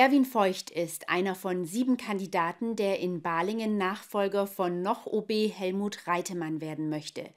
[0.00, 6.06] Erwin Feucht ist einer von sieben Kandidaten, der in Balingen Nachfolger von noch OB Helmut
[6.06, 7.28] Reitemann werden möchte.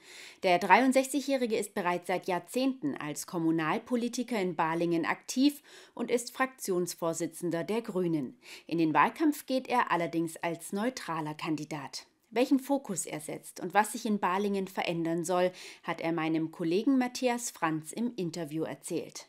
[0.43, 5.61] Der 63-Jährige ist bereits seit Jahrzehnten als Kommunalpolitiker in Balingen aktiv
[5.93, 8.37] und ist Fraktionsvorsitzender der Grünen.
[8.65, 12.05] In den Wahlkampf geht er allerdings als neutraler Kandidat.
[12.29, 15.51] Welchen Fokus er setzt und was sich in Balingen verändern soll,
[15.83, 19.27] hat er meinem Kollegen Matthias Franz im Interview erzählt.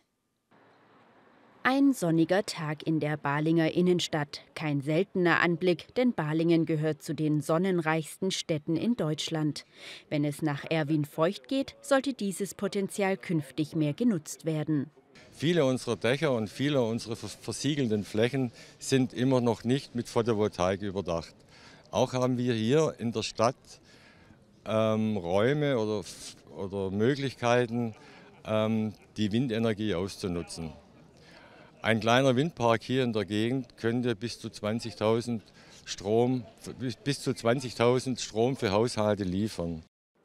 [1.66, 4.42] Ein sonniger Tag in der Balinger Innenstadt.
[4.54, 9.64] Kein seltener Anblick, denn Balingen gehört zu den sonnenreichsten Städten in Deutschland.
[10.10, 14.90] Wenn es nach Erwin Feucht geht, sollte dieses Potenzial künftig mehr genutzt werden.
[15.30, 21.34] Viele unserer Dächer und viele unserer versiegelnden Flächen sind immer noch nicht mit Photovoltaik überdacht.
[21.90, 23.56] Auch haben wir hier in der Stadt
[24.66, 26.02] ähm, Räume oder,
[26.58, 27.94] oder Möglichkeiten,
[28.44, 30.74] ähm, die Windenergie auszunutzen.
[31.84, 35.42] Ein kleiner Windpark hier in der Gegend könnte bis zu 20.000
[35.84, 36.42] Strom,
[37.04, 39.82] bis zu 20.000 Strom für Haushalte liefern.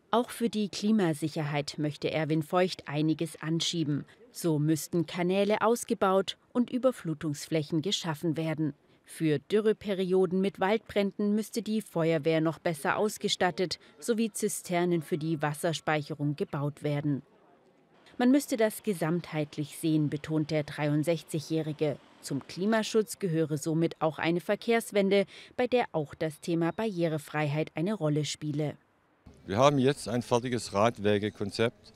[0.09, 4.05] Auch für die Klimasicherheit möchte Erwin Feucht einiges anschieben.
[4.31, 8.73] So müssten Kanäle ausgebaut und Überflutungsflächen geschaffen werden.
[9.03, 16.37] Für Dürreperioden mit Waldbränden müsste die Feuerwehr noch besser ausgestattet sowie Zisternen für die Wasserspeicherung
[16.37, 17.21] gebaut werden.
[18.19, 21.95] Man müsste das gesamtheitlich sehen, betont der 63-Jährige.
[22.19, 25.25] Zum Klimaschutz gehöre somit auch eine Verkehrswende,
[25.55, 28.75] bei der auch das Thema Barrierefreiheit eine Rolle spiele.
[29.45, 31.93] Wir haben jetzt ein fertiges Radwegekonzept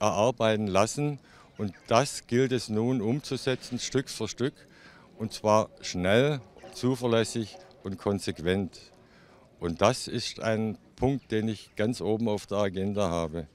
[0.00, 1.20] erarbeiten lassen
[1.56, 4.54] und das gilt es nun umzusetzen, Stück für Stück,
[5.18, 6.40] und zwar schnell,
[6.74, 8.76] zuverlässig und konsequent.
[9.60, 13.46] Und das ist ein Punkt, den ich ganz oben auf der Agenda habe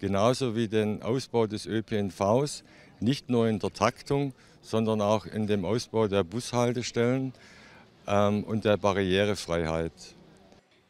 [0.00, 2.64] genauso wie den Ausbau des ÖPNVs,
[2.98, 7.32] nicht nur in der Taktung, sondern auch in dem Ausbau der Bushaltestellen
[8.06, 9.92] ähm, und der Barrierefreiheit.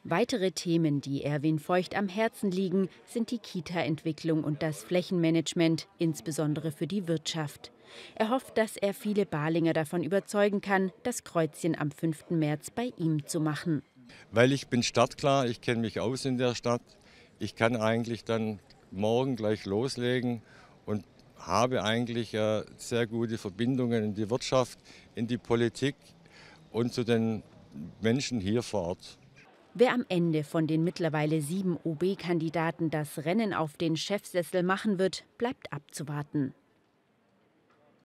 [0.02, 6.72] Weitere Themen, die Erwin Feucht am Herzen liegen, sind die Kita-Entwicklung und das Flächenmanagement, insbesondere
[6.72, 7.70] für die Wirtschaft.
[8.14, 12.30] Er hofft, dass er viele Balinger davon überzeugen kann, das Kreuzchen am 5.
[12.30, 13.82] März bei ihm zu machen.
[14.32, 16.82] Weil ich bin startklar, ich kenne mich aus in der Stadt.
[17.38, 18.58] Ich kann eigentlich dann
[18.90, 20.42] morgen gleich loslegen
[20.86, 21.04] und
[21.36, 22.36] habe eigentlich
[22.76, 24.78] sehr gute Verbindungen in die Wirtschaft,
[25.14, 25.96] in die Politik
[26.70, 27.42] und zu den
[28.00, 29.18] Menschen hier vor Ort.
[29.72, 35.24] Wer am Ende von den mittlerweile sieben OB-Kandidaten das Rennen auf den Chefsessel machen wird,
[35.38, 36.54] bleibt abzuwarten.